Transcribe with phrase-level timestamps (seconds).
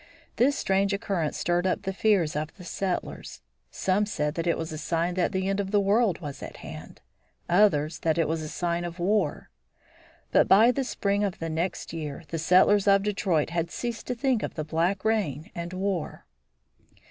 [0.37, 3.43] This strange occurrence stirred up the fears of the settlers.
[3.69, 6.57] Some said that it was a sign that the end of the world was at
[6.65, 7.01] hand;
[7.47, 9.51] others, that it was a sign of war.
[10.31, 14.15] But by the spring of the next year the settlers of Detroit had ceased to
[14.15, 16.25] think of the black rain and war.